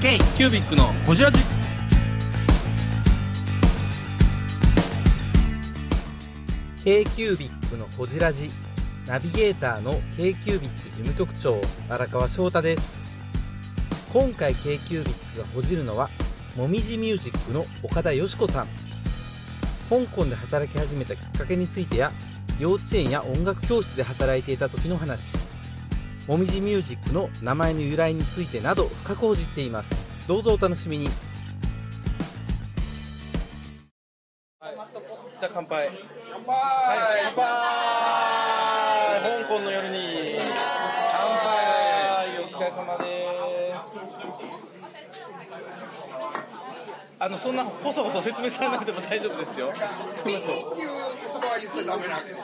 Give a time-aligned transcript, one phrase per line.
[0.00, 1.40] K キュービックのホジラジ。
[6.84, 8.48] k q u b i c のほじラジ。
[9.08, 13.00] ナビゲーターの k q u b i c 事務局長荒川翔太です。
[14.12, 16.08] 今回 k q u b i c がほじるのは
[16.56, 18.68] もみじミュージックの岡田よし子さん。
[19.90, 22.12] 香港で働き始めたきっかけについてや
[22.60, 25.47] 幼稚園や音楽教室で働いていた時の話。
[26.28, 29.90] もみじミュージックの名前の由来についてなど深く報じっています。
[30.28, 31.06] どうぞお楽しみに。
[31.06, 35.90] じゃあ乾杯。
[36.30, 36.60] 乾杯、は
[37.16, 37.48] い、乾杯。
[39.42, 40.36] 香港の夜に。
[41.10, 42.40] 乾杯。
[42.40, 43.08] お疲れ様です。
[47.20, 49.72] あのそんな細々説明されなくても大丈夫ですよ。
[50.10, 50.56] すみません。
[50.72, 50.98] っていう言
[51.32, 52.34] 葉は言っちゃダメなんで。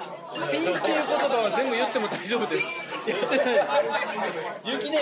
[0.51, 0.80] ピンっていう言
[1.28, 2.94] 葉は全部言っても大丈夫です
[4.65, 4.99] 雪ね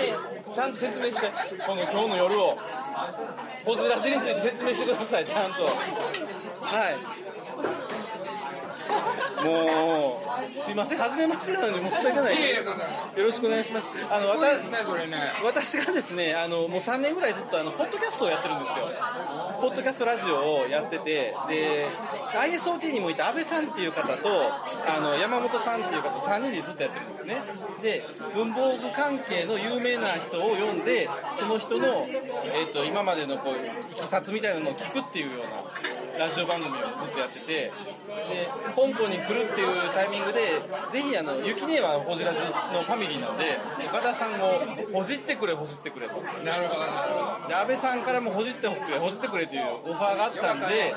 [0.53, 1.31] ちゃんと説明して。
[1.65, 2.57] この今日の夜を。
[3.65, 5.63] ほずらしについて説明してくださいちゃんと。
[5.63, 5.69] は
[6.89, 6.97] い。
[9.43, 10.21] も
[10.57, 13.87] うすいません初めましてなのに申し訳ないよろしくお願いします。
[14.09, 14.69] あの私
[15.43, 18.85] 私がですねあのもう3年ぐらいずっとあのポッドキャストをやってるんですよ。
[19.61, 21.87] ポッドキャストラジオをやっててで
[22.33, 24.29] ISOT にもいた安倍さんっていう方と
[24.87, 27.37] あの山本さんっていう方3人でずっとやってるんですね。
[27.81, 37.71] で文房具関係の有名な人を読んでその人の、えー、と今までのこういきさつみたいなのを聞くっていうようなラジオ番組をずっとやっててで
[38.75, 44.61] 香港に来るっていうタイミングでぜひあの雪姉はほじラジのファミリーなんで岡田さんを
[44.93, 46.21] ほじってくれほじってくれと。
[46.45, 47.47] なるほどなるほど。
[47.47, 50.93] で安倍さんからもほじってくれほじってくれというオファーがあったんで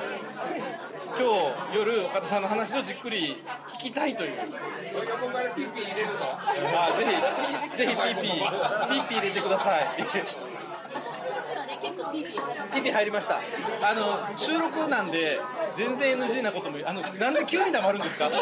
[1.19, 1.28] 今
[1.73, 4.33] 日夜岡田さんの話をじっくり聞きたいという。
[5.08, 6.14] 横からピッピ入れるぞ。
[6.39, 7.05] あぜ
[7.73, 9.86] ひぜひピーピーピーピー入れてください
[11.80, 13.41] ピーピー入りました。
[13.83, 15.39] あの収録なんで
[15.74, 18.28] 全然 NG なこともあのなんで急に黙るんですか？
[18.28, 18.40] なん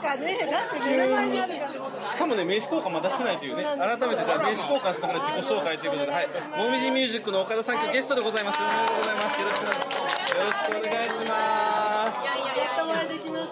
[0.00, 1.60] かね、だって目の前に？
[2.04, 3.64] しかもね名刺交換まだしてないというね。
[3.64, 6.28] 改めてじゃあ名刺交換したから自己紹介ということではい。
[6.56, 8.60] もみじミュージックの岡田さん今日ゲストでございます。
[8.60, 10.38] おめでとうございますよろしくお願いします。
[10.38, 11.69] よろしくお願いします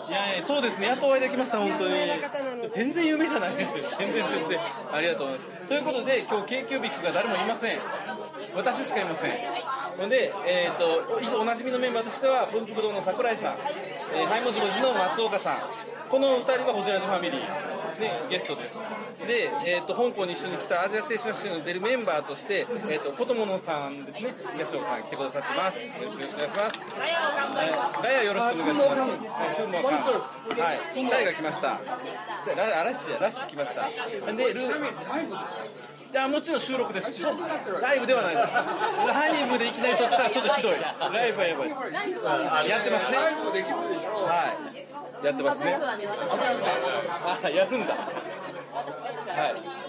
[0.09, 0.87] いやいやそうですね。
[0.87, 1.95] やっとお会いできました本当に。
[2.71, 3.85] 全然夢じゃないですよ。
[3.99, 4.61] 全然全然。
[4.93, 5.67] ありがとうございます。
[5.67, 7.79] ということで今日 k q b i c が誰もいません。
[8.55, 9.31] 私しかいません。
[9.99, 13.57] ので、えー、とおなじみのメンバーとしては文福堂の桜井さん、
[14.15, 15.59] えー、ハイモジモジの松岡さん。
[16.09, 17.78] この2人はホジラジファミリー。
[17.99, 18.79] ですねゲストです。
[19.27, 25.81] で、えー、と香港に一緒に来たアジア青春集に出るメンバーとして、えー、とことものさんですね東岡さん来てくださってます。
[25.83, 26.79] よろしくお願いします。
[26.95, 28.03] はい。
[28.03, 29.01] ガヤよろしくお願いします。
[29.01, 29.57] はい。
[29.57, 30.81] トゥーモーカンはい。
[30.95, 31.81] チャイが来ました。
[32.57, 33.89] ララッシュやラッシュ来ました。
[33.89, 37.23] でルーいやもちろん収録です。
[37.23, 38.55] ライブではないです。
[38.55, 40.73] ライブでいきなり撮ってたらちょっとひどい。
[41.13, 41.69] ライブはやばい
[42.69, 43.17] やってますね。
[43.19, 45.79] はいやってますね。
[47.43, 47.95] あやるんだ。
[47.95, 48.01] は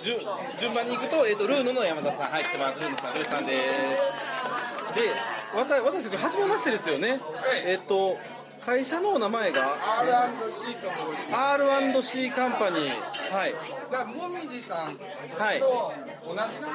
[0.02, 0.04] い。
[0.04, 0.20] 順
[0.60, 2.32] 順番に行くと,、えー、とルーノの山田さん。
[2.32, 2.80] はい来てます。
[2.80, 3.58] ルーノさんルーさんで
[3.98, 4.94] す。
[4.96, 7.20] でわた私初めましてですよね。
[7.66, 8.18] えっ、と
[8.66, 13.36] 会社の名前が R&C と申しま R&C カンパニー。
[13.36, 13.52] はい。
[13.52, 15.04] すだからもみじさんと
[15.42, 15.60] はい。
[15.60, 16.70] 同じなんですよ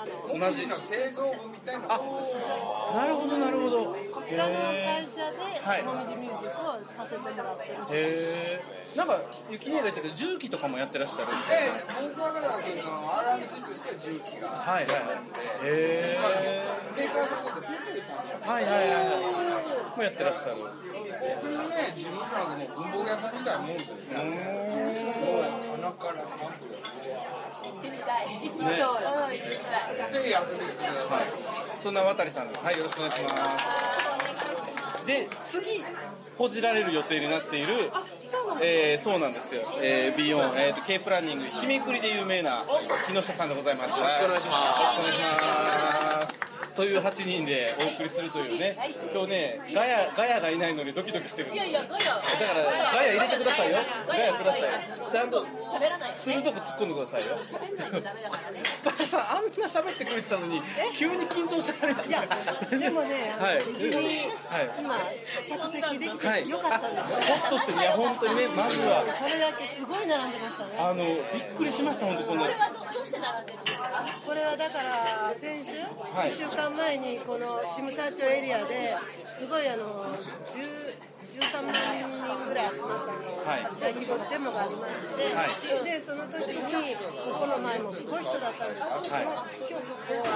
[0.00, 3.96] もみじの製造部みたいなあなるほどなるほど。
[4.12, 7.76] こちらの会社はいで、もみじミュージックをさせてもらってる。
[7.90, 8.60] へ
[8.96, 11.74] えんか雪姉が言ったけど重機とかもやってらっしゃるみたいな。
[11.74, 15.18] で僕はだからその R&C としては重機がはいはいはい。
[15.64, 16.18] へ
[16.96, 19.96] メーカーさんだとピートルさんえはいはいはいはい。
[19.96, 24.06] もうやってらっしゃる僕のね事務所なんてもう文房具屋さんみたいなもんですよね
[25.12, 25.44] そう
[25.76, 26.72] 鼻からサンプ。
[26.72, 26.99] ル
[28.64, 28.76] ね。
[30.10, 31.26] ぜひ遊びに来てください。
[31.78, 32.64] そんな渡さんです。
[32.64, 35.06] はいよろしくお願いします。
[35.06, 35.84] で次
[36.36, 37.90] ほじられる予定になっている
[38.62, 42.62] えーそうなんですよ、えー、B4、えーと、K プランニング日めくりで有名な
[43.06, 43.98] 木下さんでございます。
[43.98, 45.00] よろしくお願いします。
[45.00, 45.99] よろしくお願いします
[46.80, 48.74] という8人でお送りするというね。
[49.12, 52.00] 今日ねガヤガヤがいないのにドキドキしてるんですよだから
[52.94, 53.78] ガヤ入れてくださいよ。
[54.08, 55.46] ガヤくださいちゃんと
[56.16, 57.36] 鋭く突っ込んでくださいよ。
[58.82, 60.62] バカさんあんな喋ってくれてたのに
[60.96, 62.22] 急に緊張してられないいや、
[62.70, 63.34] でもね、
[63.66, 63.94] 無事に
[64.48, 64.70] はい。
[64.80, 64.96] 今
[65.46, 66.44] 着席できはい。
[66.44, 67.18] てよかったですよ。
[67.20, 69.04] ほっとしていや本当にねまずは。
[69.18, 70.70] それだけすごい並んでましたね。
[70.78, 71.14] あのびっ
[71.58, 72.46] くりしました本当この
[73.00, 75.84] これはだから先週、い
[76.30, 78.94] 1週間前にこのシムサーチョエリアで
[79.26, 80.14] すごいあの
[80.46, 81.72] 10 13万
[82.18, 83.62] 人ぐらい集まったのをはい。
[83.80, 85.84] 大規模デモがありまして、はい。
[85.84, 89.24] でその時にここの前もすごい人だったんですけど、はい。
[89.60, 90.28] 今日ここは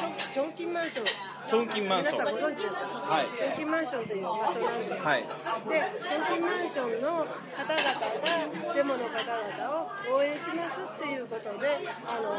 [0.00, 1.06] あのチョンキンマンション
[1.48, 2.18] チョンキンマンション。
[2.18, 3.26] 皆さんご存知ですか、はい。
[3.32, 5.24] チョンキンマンションという場所なんです、はい。
[5.24, 12.36] でチョンキンマンションの方々がデモの方々を応援しますっていうことであの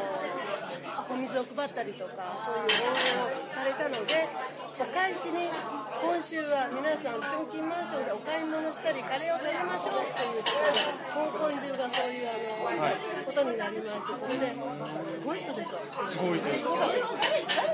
[1.10, 4.30] お水を配ったりとかそういう応援をされたので
[4.78, 10.86] お返しに今週は皆さんチョンキンマンションでお買い物したりカレーを食べましょうということで
[11.18, 13.02] 香港中がそういうあの、はい。
[13.26, 14.54] ことになりましてそれで
[15.02, 16.70] すごい人でしょすごいです。
[16.70, 17.02] なんかね、
[17.50, 17.74] 香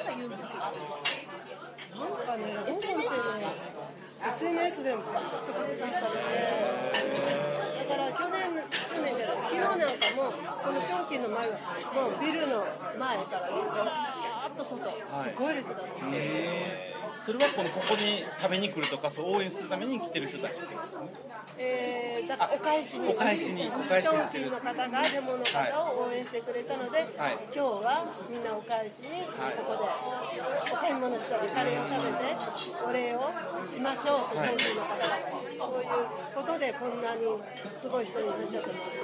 [1.96, 3.08] 港ってね、
[4.28, 6.24] SNS でもバーッと拡散されて、
[7.88, 9.84] だから去年、去年じゃない、昨日なんか
[10.16, 10.24] も、
[10.64, 11.54] このチョンキンの前は、
[11.94, 12.66] もうビルの
[13.00, 16.06] 前からですバーッと外、すごい列だった。
[16.06, 16.18] んで
[16.86, 16.95] すよ。
[17.22, 21.36] それはこのここに食べに来るとかそう応援するために来てる人たちってことですね。
[21.58, 24.44] えー、だからお返しに、お返しにお返しに来てる。
[24.46, 27.40] チョンキンの方がデモの方を応援してくれたので、はい。
[27.48, 29.32] 今日はみんなお返しに、こ
[29.64, 32.36] こでお買い物したり、カレーを食べて、
[32.84, 33.32] お礼を
[33.72, 35.16] しましょうと、チョンキンの方々、
[35.56, 37.24] そういうことで、こんなに
[37.78, 39.00] すごい人になっちゃってます。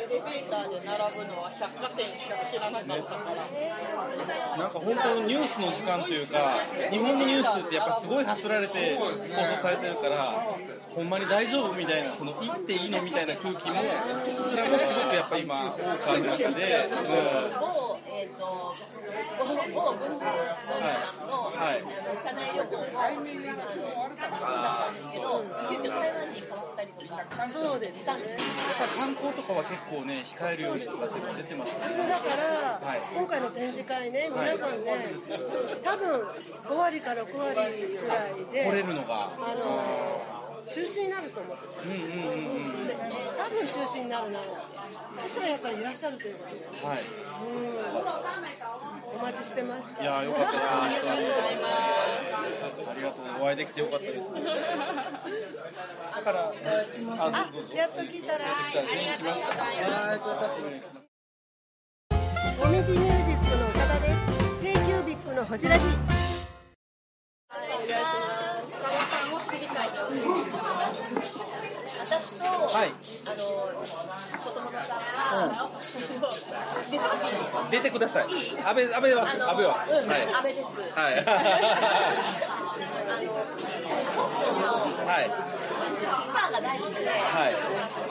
[0.00, 10.22] エレベーターで並ぶのは百貨店しか知らなかったから、なんか本当ニュースの時間というか日本のニュースってやっぱすごい走られて放送されてるから
[10.94, 13.76] ほんまに大丈夫みたいなその行っていいのみたいな空気も
[14.38, 18.54] すらもすごくやっぱ今多く感じてて、うん、えー、と
[19.38, 21.23] 某某文具問屋さんの,、はい
[22.16, 28.52] 社内旅行もあのだったんですけど、急遽台湾に変わったりとかそうですしたんですよ。
[28.78, 35.14] やっぱ観光とかは結構ね控えるようにとかって出てますねそうだから、はい今回の展示会ね、皆さんね、
[35.82, 36.20] 多分
[36.64, 41.64] 5割から5割ぐらいで、来れるのがあの中止になると思って。
[41.84, 43.10] うんうんうんうんそうですね。
[43.36, 44.40] 多分中止になるな。
[45.18, 48.83] そしたらやっぱりいらっしゃるということで、はいうん、
[49.14, 50.02] お待ちしてました。
[50.02, 50.64] いやーよかったです
[52.64, 54.28] 本当にありがとうお会いできてよかったです
[56.16, 61.04] だからああ、やっと聞いたら、ましたはいそうだ
[62.58, 64.14] もみじミュージックの岡田です。
[64.62, 65.84] k キュービックのホジラジ。
[67.48, 67.66] 川
[69.06, 70.18] さんを知りたいと思い
[70.50, 71.23] ます。
[72.14, 72.92] 私と、はい。
[73.26, 73.42] あの
[74.38, 75.50] 子供のさん。
[75.50, 75.66] が、
[76.90, 77.08] でしょ
[77.70, 78.24] 出てください。
[78.64, 79.84] 安倍安倍は安倍は。
[79.88, 80.22] うん、はい。
[80.22, 80.66] 安倍です。
[80.94, 81.18] はい。
[81.18, 81.24] あ
[83.20, 83.34] の
[85.06, 85.63] はい
[86.04, 87.56] スターが大好きで、はい。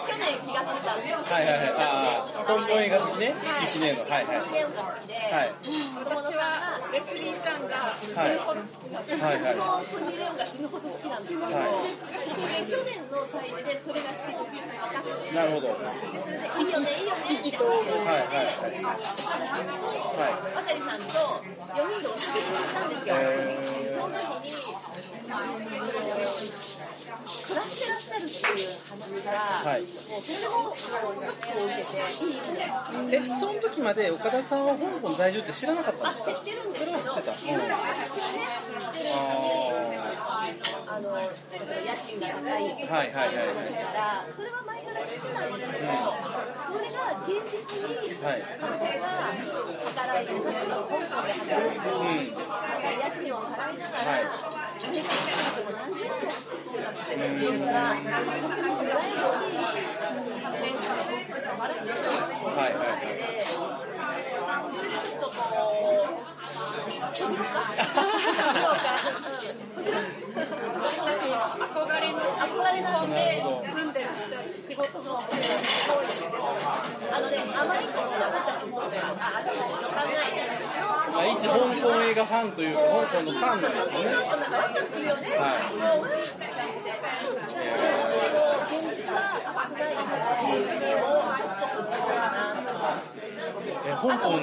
[0.08, 1.14] 去年気がついたんで。
[1.14, 2.86] はいはいはい。
[2.86, 3.36] 映画好きね。
[3.64, 4.04] 一年の。
[4.04, 4.54] はいはい。
[4.54, 5.54] レオが好きで、はい。
[6.04, 11.84] 私はレスリーちゃんが死ぬほど好きだったんですはいはいトニー・レオンが死ぬほど好きなんですけど、はい
[12.44, 15.82] で去年の催事でそれが知って分かって、なるほどそ
[16.24, 18.84] れでいいよね、いいよねって話をして、はいはいはい。
[18.84, 21.44] はい渡さんと
[21.74, 23.16] 4人でお食事に行ったんですよ。
[23.18, 23.20] へ
[23.94, 24.70] その時に
[25.30, 25.58] あの
[27.24, 29.82] 暮らしてらっしゃるっていう話から、はい。
[29.82, 33.18] もうとてもショックを受けて、いい意味で。
[33.18, 36.34] えその時まで岡田さんは香港在住って知らなかったんあですか？
[36.34, 36.86] 知ってるんです。
[36.86, 37.32] それは知ってた。
[37.34, 38.40] いろいろ私はね
[38.80, 39.54] 知ってるうちに
[40.88, 41.30] あの家
[41.98, 43.56] 賃が高いっていうはいはいはいはい。
[43.56, 45.88] 話からそれは前から知ってたんですけど
[46.64, 48.44] それが現実にはい。
[48.44, 49.08] 女性が
[49.94, 52.36] 働いて例えば香港で働いて
[53.00, 54.63] 家賃を払いながら生活してても何十年も生活してるってい
[57.48, 57.96] うのが
[58.40, 59.74] とても羨ましい反
[60.62, 67.30] 面から本当に素晴らしいと思ってはいはいはいでそれでちょっとこう閉じるか閉じる私たち
[71.30, 73.38] 憧れの憧れので
[73.72, 75.94] 住んでらっしゃる仕事の多いです
[77.14, 78.98] あのねあまりにも私たちもあ私
[79.46, 86.02] たちの考え私たちのまあ一香港映画ファンというか香港のファンなんですねテンションだからワクワクすよね、はいでも
[88.66, 89.22] 現実は
[89.70, 92.58] 危ないっていうのをちょっとこう自分かな
[93.86, 94.42] え香港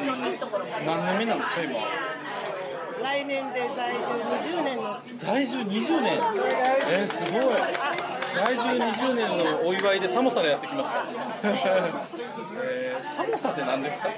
[0.87, 1.75] 何年目なんですか今
[3.03, 4.01] 来年で在住
[4.59, 4.97] 20年の。
[5.17, 6.21] 在住20年？
[6.91, 7.43] えー、すごい。
[8.35, 9.29] 在住20年
[9.63, 11.05] のお祝いで寒さがやってきました、
[12.63, 14.09] えー、寒さって何ですか？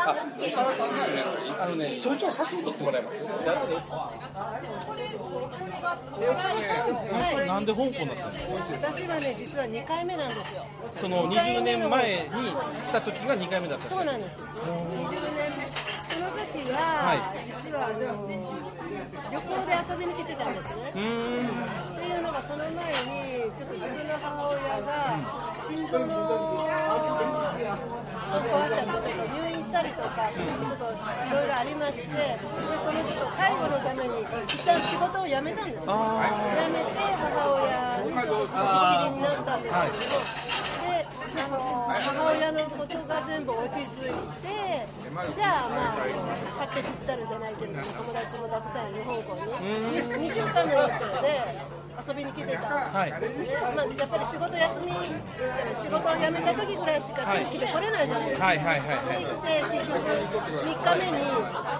[0.00, 0.14] あ
[1.60, 3.24] あのねちょいちょい写真撮ってもらえます。
[7.04, 10.66] 最初なんで香港だったんですか私はね実は2回目なんですよ。
[10.96, 13.94] その20年前に来た時が2回目だったんです。
[13.94, 14.38] そうなんです。
[14.38, 15.47] 20年
[16.72, 20.92] は、はい、実はあの旅行で遊びに来てたんですね。
[20.92, 25.20] というのがその前にちょっと自分の母親が
[25.62, 26.64] 心臓の
[28.28, 32.38] 壊しちゃってちょと入院したりとかちょっといろいろありましてで
[32.78, 35.92] そのちょっと介護のために一旦仕事を辞めたんです、ね。
[35.92, 35.96] 辞
[36.72, 40.57] めて母親にちょっと付きっきりになったんですけれども。
[41.28, 41.58] あの
[41.92, 44.88] 母親のことが全部落ち着いて
[45.34, 46.06] じゃあまあ
[46.64, 49.52] 勝手知ったるじゃないけど友達もたくさんいる香港に
[50.00, 53.04] 2, 週間の予定で遊びに来てた。
[53.04, 54.92] んですね、まあ、やっぱり仕事休み
[55.82, 59.20] 仕事を辞めた時ぐらいしか地域で来れないじゃないですか、はいはいはいはい。
[59.20, 60.08] で結局
[60.64, 61.20] 3日目に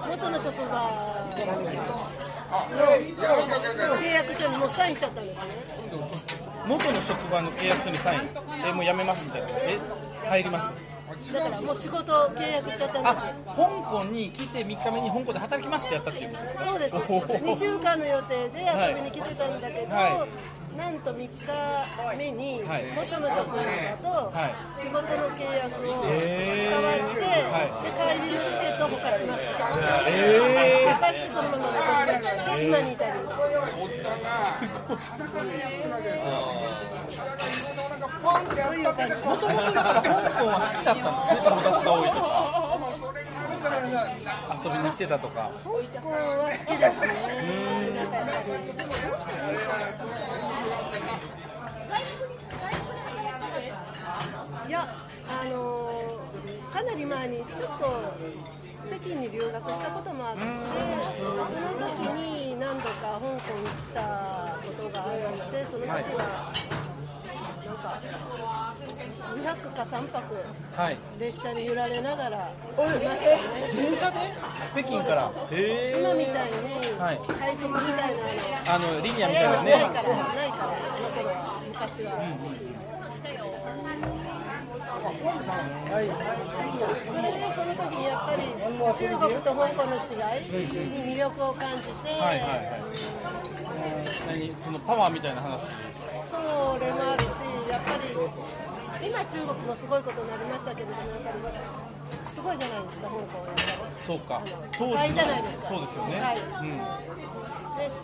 [0.09, 0.77] 元の職場
[2.49, 6.38] の契約書にもうサインしちゃったんですね
[6.69, 8.29] 元の職場の契約書にサイン。
[8.69, 9.47] えもう辞めますみたいな。
[9.63, 9.79] え
[10.29, 10.73] 入ります？
[11.33, 16.63] だからもう仕事を契約しちゃったんですあ香港に来て3日目に香港で働きますってやったっていうことですか？
[16.65, 16.95] そうです。
[16.95, 20.27] おほほ2週間の予定で遊びに来てたんだけど、は
[20.77, 22.85] なんと3日目にはい。
[22.95, 23.63] 元の職場
[24.05, 24.79] とはい。
[24.79, 26.13] 仕事の契約を交
[26.77, 29.65] わして、はで帰りのチケットをほかしました、
[30.07, 30.39] え
[30.93, 31.73] ほかしてそのまま残
[32.05, 32.61] りました。
[32.61, 33.48] 今に至ります
[33.79, 33.99] とい。
[33.99, 34.03] う
[38.95, 42.25] 感じもともとだから香港は好きだったんですね友達が多いとか。
[44.63, 45.51] 遊びに来てたとか。
[45.63, 45.69] 香
[46.01, 47.07] 港は好きですね
[47.95, 48.57] なんかやっぱ
[53.57, 54.85] りいや
[55.27, 57.85] あのーかなり前にちょっと
[58.87, 63.99] 北京に留学したこともあって、その時に何度か香港に来た
[64.63, 66.53] ことがあってその時は、
[67.65, 68.01] なんか
[69.35, 70.35] 2泊か3泊
[70.75, 70.97] はい。
[71.19, 73.39] 列車に揺られながら来ましたね。
[73.75, 74.17] 電車で？
[74.73, 75.31] 北京から？
[75.51, 76.53] へ今みたいに
[76.99, 77.19] はい。
[77.27, 78.27] 快速みたいなの
[78.75, 80.67] あのリニアみたいなないねからないからあ
[80.99, 81.61] の頃は。
[81.67, 82.11] 昔は、
[84.99, 85.07] そ
[87.21, 88.43] れでその時にやっぱり
[88.93, 92.81] 中国と香港の違いに魅力を感じて、はいはいはい。
[94.27, 95.61] 何そのパワーみたいな話。
[96.29, 96.35] そ
[96.79, 97.27] れもあるし
[97.69, 101.57] やっぱり今中国もすごいことになりましたけれどもやっぱり
[102.33, 104.03] すごいじゃないですか香港はやっぱり。
[104.05, 104.41] そうか。
[104.77, 105.67] 都会じゃないですか。
[105.67, 106.37] そうですよね、はい。
[106.37, 106.98] うん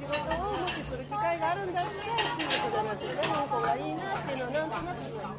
[0.05, 5.31] 事をもしする機会があるんだったら中国じゃなくて香港がいいなっていうのはなんとなくあ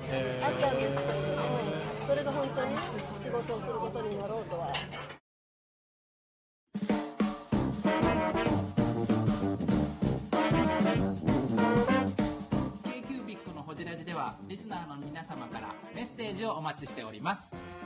[0.51, 1.59] ったんですけれども
[2.07, 2.77] それが本当に
[3.23, 4.73] 仕事をすることになろうとは
[12.85, 17.86] k q b i c のホジラジではリスナーの皆様からメッセージをお待ちしております。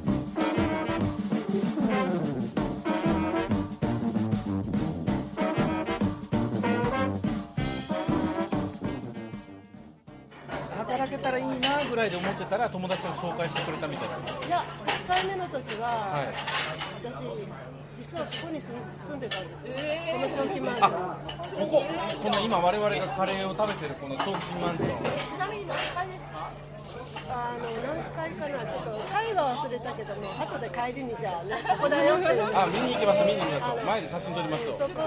[11.01, 14.15] 働けたらいいなぐらいで思ってたら友達が紹介してくれたみたいな。
[14.45, 16.27] いや1回目の時は、はい。
[17.01, 17.17] 私
[17.97, 18.77] 実はここに住
[19.15, 19.73] んでたんですよ、
[20.13, 20.91] この長期マンション。
[20.91, 21.83] ここ。
[22.21, 25.01] この今我々がカレーを食べてるこの長期マンション
[27.29, 32.25] あの何回かなちょっと回は忘れたけども後で帰りにじゃあねここだよって。
[32.25, 35.01] いうあ見に行きましょう見に行きましょう前で写真撮りましょうそこ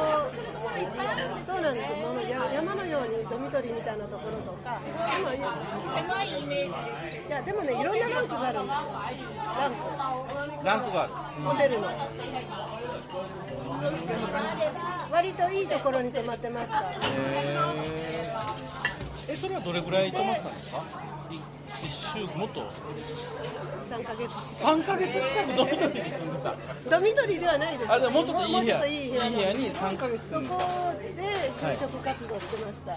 [1.44, 1.90] そうなんです。
[1.92, 5.32] よもうや山のようにドミトリーみたいなところとか今
[5.94, 7.18] 狭いイメージ。
[7.28, 8.88] いやでもねいろんなランクがあるんですよ。
[9.60, 10.66] ランク。
[10.66, 11.12] ランクがある。
[11.44, 11.88] ホテルの。
[15.10, 16.82] 割といいところに泊まってました。
[19.28, 20.82] えそれはどれぐらい泊まってたんですか？
[21.84, 22.60] い一週もっと
[23.88, 26.54] ？3ヶ月3ヶ月近くドミトリーに住んでた。
[26.90, 27.92] ドミトリーではないです。
[27.92, 28.60] あでももうちょっといい部屋。
[28.60, 32.96] もうちょっといい部屋に3ヶ月そこ住んでで就職活動してました、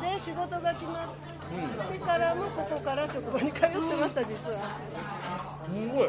[0.00, 1.08] で仕事が決まっ
[1.92, 4.58] てからもここから職場に通ってました実は。
[4.58, 4.68] た
[5.64, 6.08] すごい。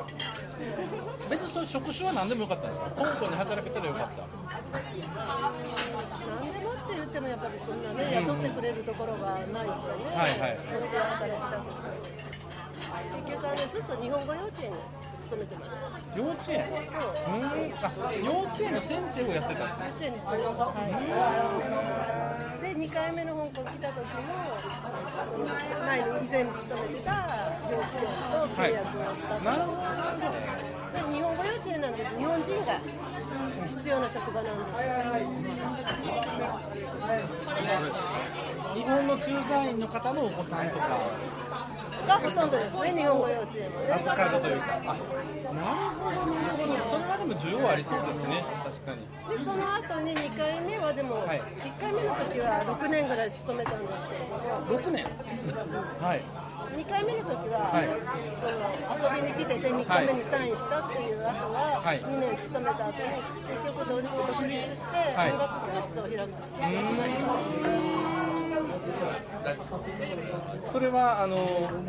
[1.29, 2.89] 別にそういう職種は何でもよかったんですか？
[2.95, 4.27] 香港に働けたらよかった。
[5.15, 6.54] 何でも
[7.15, 9.63] ってもやっぱりそんなね雇ってくれるところがないんでね、
[10.11, 10.59] はいはい。
[10.67, 11.95] こっちで働きたくて
[13.23, 14.77] 結局はねずっと日本語幼稚園に
[15.23, 15.87] 勤めてました。
[16.11, 16.67] 幼稚園？
[16.91, 17.15] そう。
[17.15, 17.47] うん。
[17.47, 17.87] あ
[18.19, 19.63] 幼稚園の先生をやってた。
[19.63, 20.91] 幼稚園に勤めてました、はい、
[22.61, 24.35] でで2回目の香港来た時も
[25.87, 27.15] 前に以前勤めてた
[27.71, 29.71] 幼稚園と契約をしたと、なるほ
[30.91, 32.79] で日本語幼稚園なんで日本人が
[33.67, 34.87] 必要な職場なんですよ
[38.75, 40.99] 日本の駐在員の方のお子さんとか。
[42.05, 44.65] がほとんどですね日本語幼稚園はね預かるというか。
[44.75, 44.97] あなる
[45.95, 46.83] ほどなるほど。
[46.83, 48.45] それはでも需要ありそうですね。
[48.63, 49.07] 確かに。
[49.29, 51.41] でその後に2回目はでも、はい。
[51.57, 55.05] 1回目の時は6年ぐらい勤めたんですけれども6年。
[56.01, 56.21] はい
[56.75, 57.87] 2回目の時は、はい。
[58.35, 61.99] その遊びに来てて3日目にサインしたっていう後は、はい。
[61.99, 65.31] 2年勤めた後に結局独立してはい。
[65.31, 66.35] 音楽教室を開く、
[70.71, 71.37] それはあの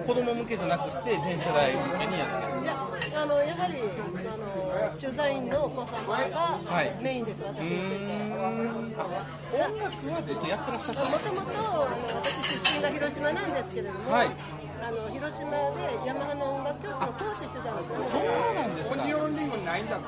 [0.06, 2.76] 子供向けじゃなくて全世代向けにやってるいや
[3.22, 6.96] あのやはりあの駐在員のお子様がはい。
[7.02, 7.60] メインです、私の世
[8.06, 8.48] 界は。
[9.52, 14.30] 音楽はずっとやってらっしゃったもともとあの私出身が広島なんですけれども、はい。
[14.82, 15.56] あの広島で
[16.06, 18.04] ヤマハの音楽教室の講師してたんですよね。
[18.04, 18.22] そう
[18.54, 19.02] なんですか。
[19.02, 20.06] オニオンリングないんだって。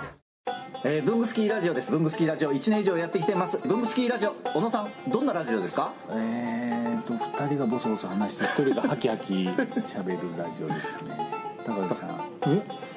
[0.85, 1.91] えー、ブングスキーラジオです。
[1.91, 2.53] ブングスキーラジオ。
[2.53, 3.59] 1年以上やってきてます。
[3.59, 4.31] ブングスキーラジオ。
[4.55, 5.93] 小野さんどんなラジオですか？
[6.11, 11.31] えーと2人がボソボソ話して1人がハキハキ喋るラジオですね。
[11.65, 12.11] 高橋さん。
[12.47, 12.88] え？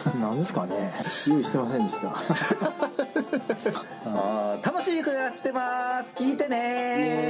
[0.20, 0.92] 何ですかね。
[1.28, 2.08] 用意してませんでした。
[4.06, 6.14] あー楽しくやってます。
[6.14, 6.56] 聞いてね。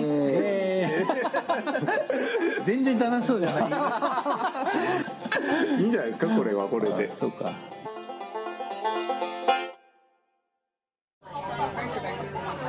[0.03, 1.21] えー
[2.65, 3.61] 全然楽しそうじゃな
[5.77, 5.81] い。
[5.81, 7.15] いいんじゃないですかこれはこれで。
[7.17, 7.53] そうか。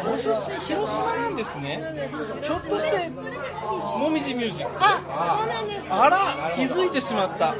[0.03, 2.10] ご出身広島なんですね。
[2.41, 4.74] ひょっとしてもみじミュージック。
[4.79, 5.93] あ、そうなんです。
[5.93, 7.55] あら気づいてしまった。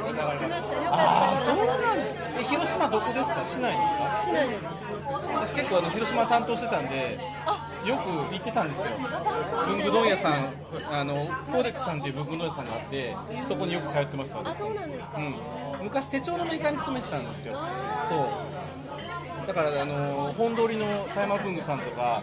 [0.90, 1.36] あ。
[1.38, 2.01] そうなん
[2.42, 3.44] え広島どこですか？
[3.44, 4.20] 市内ですか？
[4.24, 4.68] しないです。
[5.34, 7.18] 私結構あの広島担当してたんで
[7.86, 8.84] よく行ってたんですよ。
[9.66, 10.34] 文具問屋さん
[10.92, 15.18] あのコーデックさんっていう文具問屋さんがあってそこによく通ってましたあ、私そうなんですか。
[15.18, 15.34] うん、
[15.84, 17.58] 昔手帳のメーカーに勤めてたんですよ。
[18.08, 18.28] そう。
[19.46, 22.22] だからあの本通りの大山文具さんとか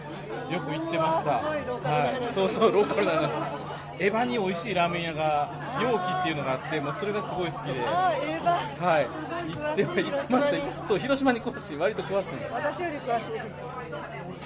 [0.50, 1.32] よく行ってました。
[1.32, 3.30] はい、そうそうローカルな話
[4.00, 7.80] エヴァに美味しいラーメン屋が陽気っていうのがあってもうそれがすごい好きで。
[7.80, 9.06] はい。
[9.82, 10.86] 行って行ってました。
[10.86, 12.30] そう広島に詳しい割と詳しい。
[12.50, 13.40] 私より詳しい。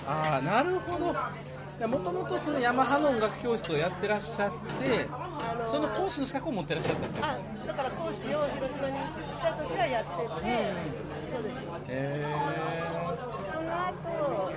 [0.08, 1.14] ああなるほど。
[1.88, 5.08] もともとそのヤマハの音楽教室をやってらっしゃって
[5.66, 9.10] その講師の資格を持ってらっしゃったってあ、だから講師を広島に行っ
[9.42, 10.22] た時はやってて、
[11.34, 11.64] そうです。
[11.88, 12.22] へ
[13.50, 14.52] その後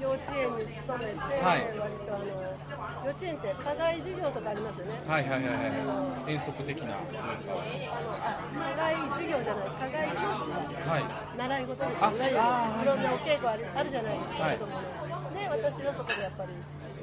[0.00, 1.66] 幼稚園に勤めて、はい。
[1.78, 2.51] 割とあの
[3.02, 4.94] 幼稚園って課外授業とかありますよね。
[5.06, 10.86] ーはいはいはいはい遠足的なあ課外授業じゃない、課外教室だ。
[10.86, 11.04] かはい
[11.36, 15.34] 習い事ですあよ、いわゆるあーいろんなお稽古あるあるじゃないですか、はい子供の。
[15.34, 16.54] で、私はそこでやっぱり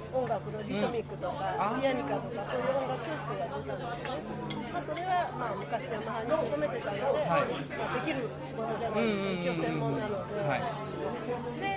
[0.09, 4.71] 音楽のリトミックとか、あーピアニカとか、そういう音楽教室をやってたんですね。
[4.71, 10.47] まあ、それは、まあ、昔ヤマハに勤めてたので、はいまあできる仕事じゃないですか、一応専門なので。
[10.47, 10.63] はい
[11.59, 11.75] で、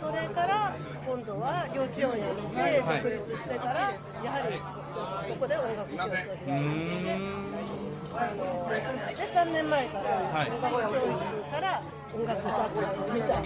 [0.00, 0.72] それから
[1.10, 2.22] 今度は幼稚園を辞
[2.54, 3.90] めてはい独立してから、
[4.22, 4.54] やはり
[4.86, 4.94] そ
[5.26, 6.38] そこで音楽教室を開いて。
[9.18, 10.54] で3年前からはい。
[10.54, 11.82] 音楽教室から
[12.14, 13.42] 音楽雑貨を見た。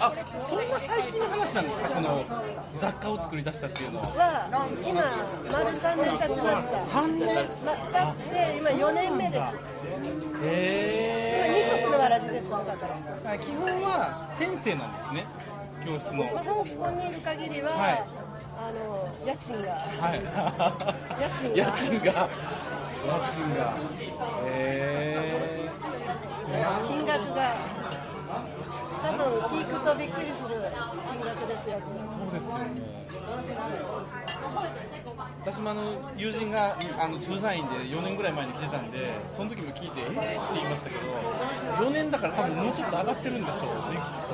[0.00, 0.08] あ
[0.40, 1.88] そんな最近の話なんですか？
[1.88, 2.24] この
[2.78, 4.06] 雑貨を作り出したっていうのは。
[4.08, 5.04] は今
[5.52, 6.80] 丸3年経ちました。
[6.96, 7.44] 3年？
[7.60, 9.52] ま経って今4年目です。
[9.52, 15.26] 今へ二足のわらじですだから、え基本は先生なんですね
[15.84, 16.24] 教室の。
[16.24, 18.04] まあ、香港にいる限りは、はい。
[18.56, 20.22] あの家賃がはい。
[21.20, 21.56] 家賃が。
[21.56, 22.12] 家賃が。
[22.14, 23.76] 家賃が。
[24.46, 25.68] へ
[26.88, 27.40] 金額が
[29.02, 30.54] 多分聞くとびっくりする
[31.10, 31.94] 金額です家賃。
[31.94, 34.23] えそうですよね
[35.40, 41.02] 私もあの友人があの駐在員で4年ぐらい前に来てたんでその時も聞いてえーって言いましたけど
[41.86, 44.24] 4年だから多分もうちょっと上がってるんでしょうねきっ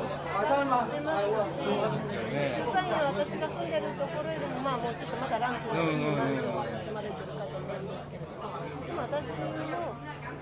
[0.40, 1.64] 出ますと。
[1.64, 2.52] そうですよね。
[2.54, 8.48] 主催は私が住んでるところよりも、まあ、もうちょっとまだランクのいいマンションに住まれてるかと思うんですけれども、
[8.88, 9.36] 今私も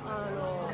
[0.07, 0.68] あの、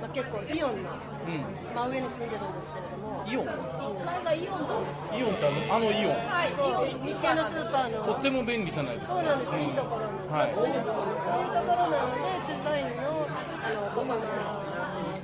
[0.00, 0.90] まあ、結構イオンの
[1.26, 1.44] うん。
[1.74, 4.84] 真上に住んでるんですけれども、イオン？1階がイオンなん。
[4.84, 6.16] ですイオンってあのあのイオン？
[6.30, 7.02] はいイオン。
[7.02, 9.12] 日系のスーパーの、とっても便利じゃないですか。
[9.14, 10.70] そうなんです、いいところに、はいそうい。
[10.70, 14.30] うところそういうところなので、駐在員のあのお子様が、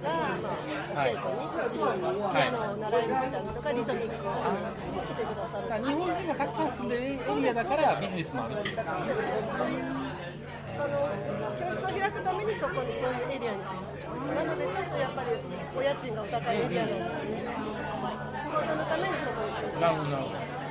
[0.03, 5.71] まあ、稽古に、うちにピアノを習いに来たりとか、リトミックをしに来てくださる。
[5.87, 9.23] 日本人がたくさん住んでるエリアだからビジネスもあるっていうそうです。
[9.57, 9.87] そういう
[10.73, 10.89] その
[11.55, 13.77] 教室を開くためにそこにそういうエリアにする
[14.35, 15.29] なのでちょっとやっぱり
[15.77, 17.45] お家賃がお高いエリアなんですね
[18.43, 20.63] 仕事のためにそこに住んでなるなるほど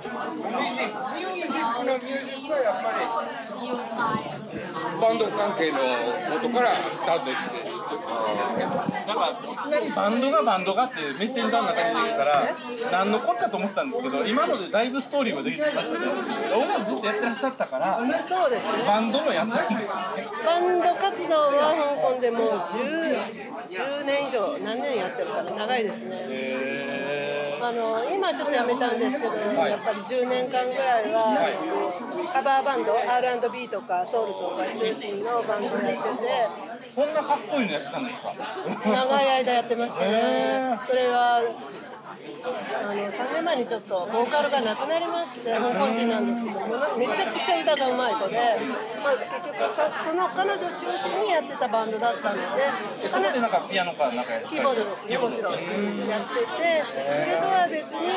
[0.00, 3.04] ミュージックミュージックのミュージックはやっぱり。
[5.00, 5.78] バンド関係の
[6.30, 7.59] 元からスタートして。
[7.90, 12.42] なんかいきなりバンドがバンドがってメッセンジャーの中に出てきたら
[12.92, 16.06] 何のこっちゃと思ってたんですけど今のでだいぶストーリーもできてきましたね。
[16.54, 18.84] 音楽ずっとやってらっしゃったからそうですね。
[18.86, 20.28] バンドもやってるんですよね。
[20.46, 23.18] バンド活動は香港でもう 10,
[23.68, 25.54] 10年以上何年やってるかな。
[25.54, 26.10] 長いですね。
[26.12, 38.32] へあの今ちょっとやめたんですけど、やっぱり10年間ぐらいは、カバーバンド R&B とかソウルとか中心のバンドやっててーそんなかっこいいのやってたんですか？
[38.84, 41.40] 長い間やってましたへねそれは
[42.42, 48.36] あの3年前にちょっとボーカルが亡くなりまして香港人なんですけどもめちゃくちゃ歌がうまい子で、
[49.02, 52.42] まあ、結局さその彼女中心にやってたバンドだったので
[53.04, 55.54] えそこでなんかピアノかなんかキーボードですね、もちろん。
[55.54, 55.62] やっ
[56.28, 58.10] てて、それとは別に、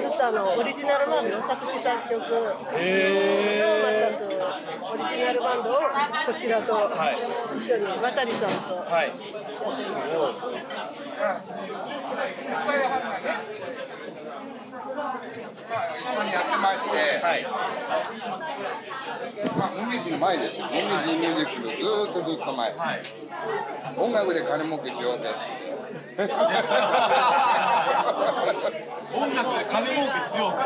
[0.00, 2.86] ずっとあのオリジナルバンド、作詞作曲の全
[4.14, 4.28] く
[4.84, 5.72] オリジナルバンドを
[6.26, 6.90] こちらと
[7.56, 8.76] 一緒に渡さんと。
[8.86, 9.10] はい。
[12.54, 13.34] 岡山がね、
[14.94, 15.20] まあ、
[15.98, 17.46] 一緒にやってまして、はい
[19.56, 23.02] まあ、もみじの前ですよ、もみじミュージックのずーっとずっと前、はい
[23.96, 25.74] 音楽で金儲けしようぜって。
[29.14, 30.58] 音楽で金儲けしようぜ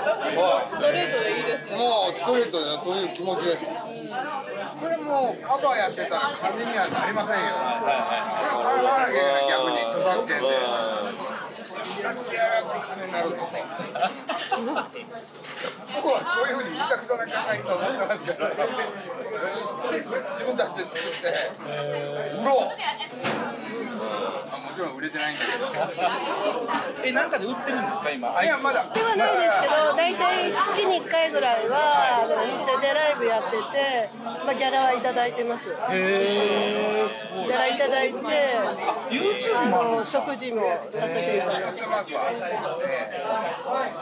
[0.70, 1.76] ストレートでいいですね。
[1.76, 3.74] もうストレートでそういう気持ちです。
[3.74, 7.46] これもうカバーやってたら金にはなりませんよ。
[7.50, 11.07] 払わなきゃいけない逆に著作権で。
[12.12, 13.42] いやいや金になるぞと。
[15.96, 18.50] 僕はそういうふうにむちゃくちゃな考え方を持ってますから。
[20.34, 21.28] 自分たちで作って
[22.38, 22.70] 売ろう。
[23.98, 25.66] まあもちろん売れてないんだけど。
[27.04, 28.42] えなんかで売ってるんですか今？
[28.42, 28.84] いやまだ。
[28.94, 35.64] ではないですけど、大体月に1回ぐらいは、あの日生でライブやってて、まあ、ギャラはいただいてます。
[35.66, 35.74] ギへ
[36.94, 36.97] え
[37.38, 38.18] すごいただいて、
[39.10, 40.18] YouTube もあるんのですか？
[40.26, 41.80] 食事もさせていただいて。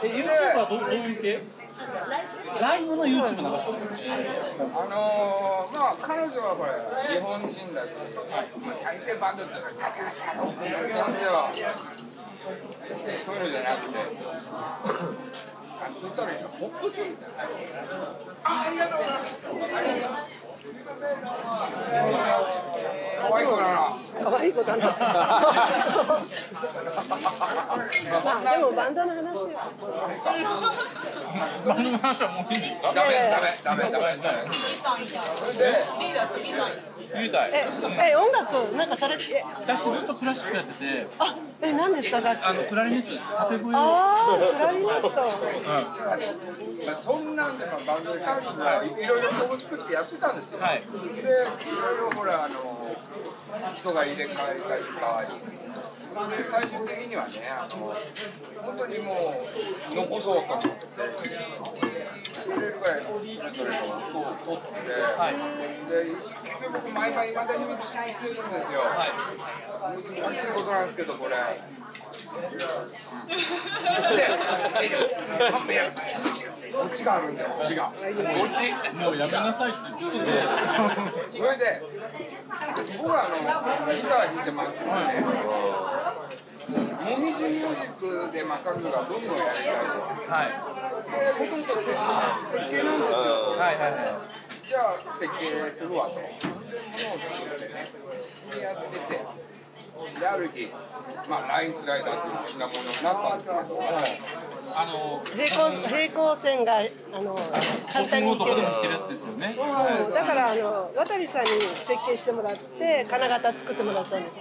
[0.03, 1.39] YouTube はどどういう系？
[2.59, 3.45] ライブの YouTube 流してる
[4.73, 6.71] あのー、まあ彼女はこれ
[7.13, 7.93] 日本人だし、
[8.65, 11.53] まあ、大抵バンドってガチャガチャロックになっちゃうんですよ
[13.23, 17.45] そういうのじゃなくてなんつったらいいのポップスみたいな。
[18.43, 19.45] あありがとうございます。
[19.45, 19.93] あり
[20.81, 22.76] がとうございます可
[23.35, 23.97] 愛い子だな。
[24.23, 24.85] 可愛い子だな。
[28.23, 29.49] まあでもバンドの話よ。
[31.65, 32.93] バンドの話はもういいんですか？
[32.93, 33.09] ダメ
[33.63, 33.91] ダメダメ。
[33.91, 34.07] ダメダメ
[37.13, 37.51] 言いたい。
[37.53, 37.67] え、
[38.11, 41.07] え音楽なんかされて、え私ずっとクラシックやってて。
[41.19, 42.45] あ、え何ですか楽器？
[42.45, 43.35] あのクラリネットです。
[43.35, 43.77] 縦笛を。
[43.77, 45.09] ああ、クラリネット。
[45.09, 50.81] まあ、そんなんでまあバンドで彼女はいろいろ曲作ってやってたんですよ、はい。
[50.81, 50.91] でい
[51.25, 52.95] ろいろほらあの
[53.75, 55.33] 人が入れ替わりたり変わり
[56.25, 57.93] で最終的にはねあの
[58.63, 59.45] 本当にも
[59.93, 60.89] う残そうと思って
[62.27, 64.89] 作れるぐらいそれぞれの音を取って、
[65.89, 68.81] で結局僕毎晩いまだにミックスしてるんですよ、
[69.81, 71.35] 難しいことなんですけどこれ。
[71.35, 71.43] で、
[74.75, 76.03] あいや続
[76.37, 76.51] きが
[76.83, 77.91] オチがあるんだよ、オチが。
[77.91, 78.03] オチ。
[78.95, 80.33] もうやめなさいって言ってて
[81.29, 81.81] それで、
[82.97, 83.37] 僕はあの
[83.93, 85.25] ギター弾いてますよね。
[87.07, 90.31] もみじミュージックでまあ彼女が文具をやりたいと。
[90.31, 93.55] はいで、僕と設設計なんですよ。
[93.55, 94.21] はいはいは
[94.67, 96.15] じゃあ設計するわと。
[96.15, 97.87] で、物を作ってね。
[98.51, 99.25] でやってて。
[100.19, 100.67] で、ある日、
[101.29, 103.81] まあラインスライダーっていう品物になったんですけど。
[104.75, 106.77] あの平行平行線が
[107.13, 107.35] あの
[107.91, 111.27] 簡単に行ける弾けるやつですよねそうなんですだからあの渡さんに
[111.73, 114.37] 設計してもらって金型作ってもらったんです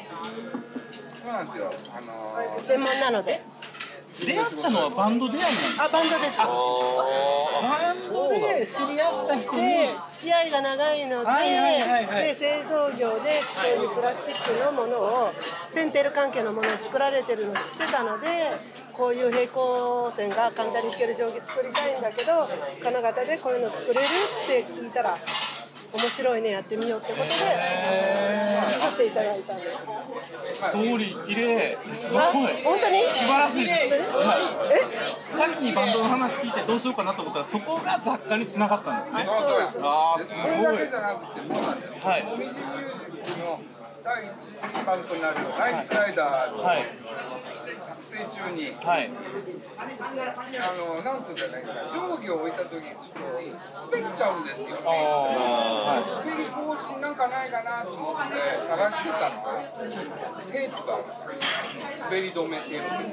[1.26, 1.72] そうなんですよ。
[1.92, 3.42] あのー専門なので。
[4.18, 5.44] 出会ったのはバンド出会い
[5.78, 6.38] あバンドです。
[6.38, 6.46] バ
[7.92, 9.60] ンドで知り合った人に。
[9.60, 12.22] で付き合いが長いので,、はいはいはいはい。
[12.28, 15.32] で製造業でそういうプラスチックのものを
[15.74, 18.52] ペンテル関係のものを作られてるの知ってたので
[18.94, 22.48] こういう平行線が簡単に引ける定規作りたいんだけど
[22.82, 25.18] 金型でこういうの作れるって聞いたら
[25.92, 29.64] 面白いねやってみようってことで作っていただいたんで
[30.54, 33.02] すストーリー綺麗すごいあ本当に？
[33.10, 33.66] 素晴らしい。
[33.66, 34.80] です、はい、え
[35.36, 39.24] さっきバンドの話聞いてどうしようかなと思ったらそこが雑貨に繋がったんですね。
[39.24, 41.92] そうやあーすそれだけじゃなくてもうなんだよ。
[42.02, 43.60] はいもみじミュージックの
[44.04, 46.84] 第1番となるラインスライダーのはい。
[47.80, 49.10] 作成中に、はい
[50.06, 60.98] あのなんつうんだね定規を置いた時にちょっと滑っちゃうんですよ、あその滑り防止なんかないかなと思って探してたのテープが
[62.06, 63.06] 滑り止めテープ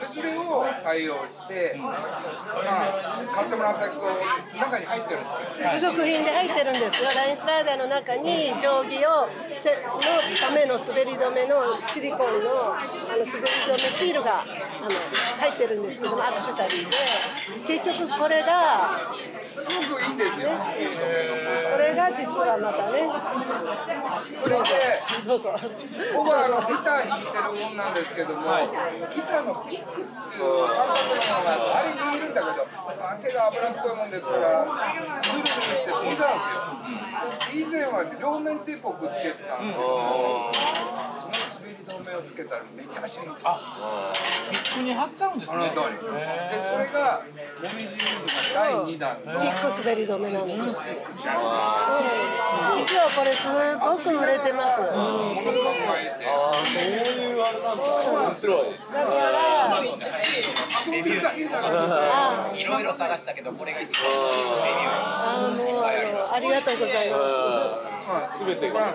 [0.00, 10.00] でそれを採用して、まあ、買ってもらった人中に入ってるんですけどね付属品で入ってるんですよラインスライダーの中に定規をせの
[10.40, 16.96] ための滑り止めのシリコンのあの滑り止めシールがあの入ってるんですけどもアクセサリーで。
[17.66, 19.12] 結局これが
[19.56, 23.08] すごくいいんですよこれが実はまたね
[24.22, 24.64] それで
[25.24, 25.52] そうそう。
[26.14, 28.42] 僕はあのギター弾いてるもんなんですけども、
[29.10, 37.66] ギターのピックっていう三角のものがあれにいるんだけど、まあ手が油っこいもんですから、ぐるぐるして飛んじゃうんですよ。
[37.66, 40.52] 以前は両面テープをくっつけてたんですけども、
[41.20, 41.34] その
[41.66, 43.50] 滑り止めをつけたらめちゃめちゃいいんですよ。
[44.50, 45.72] ピックに貼っちゃうんですね。
[45.74, 45.96] その通り。
[45.98, 46.06] で、
[46.62, 47.34] それが、も
[47.74, 50.54] みじユーズの第2弾のキック滑り止めなんです。
[50.78, 51.10] スティック。
[51.10, 53.48] ってやつなんです実はこれす。
[53.50, 53.58] ご
[53.98, 54.92] く売れてます、もの
[55.26, 55.34] 考
[55.98, 56.22] えて。
[56.22, 56.54] 面
[58.34, 58.66] 白い。
[58.92, 59.16] だから
[60.90, 65.86] レビューあいろいろ探したけどこれが一番あもうあの
[66.32, 67.18] ありがとうございま
[68.28, 68.44] す。
[68.44, 68.94] 全てが